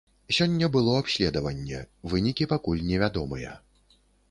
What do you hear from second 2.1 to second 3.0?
вынікі пакуль